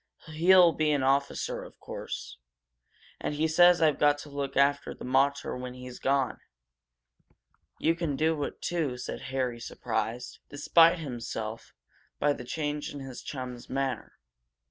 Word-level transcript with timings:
He'll 0.33 0.73
be 0.73 0.89
an 0.93 1.03
officer, 1.03 1.63
of 1.63 1.79
course. 1.79 2.39
And 3.19 3.35
he 3.35 3.47
says 3.47 3.83
I've 3.83 3.99
got 3.99 4.17
to 4.23 4.31
look 4.31 4.57
after 4.57 4.95
the 4.95 5.05
mater 5.05 5.55
when 5.55 5.75
he's 5.75 5.99
gone." 5.99 6.39
"You 7.77 7.93
can 7.93 8.15
do 8.15 8.43
it, 8.45 8.63
too," 8.63 8.97
said 8.97 9.21
Harry, 9.29 9.59
surprised, 9.59 10.39
despite 10.49 10.97
himself, 10.97 11.75
by 12.17 12.33
the 12.33 12.43
change 12.43 12.91
in 12.91 13.01
his 13.01 13.21
chum's 13.21 13.69
manner. 13.69 14.13